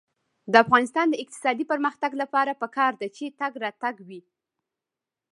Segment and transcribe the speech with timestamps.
[0.51, 4.21] د افغانستان د اقتصادي پرمختګ لپاره پکار ده چې تګ راتګ وي.